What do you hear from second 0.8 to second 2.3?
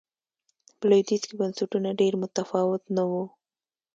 لوېدیځ کې بنسټونه ډېر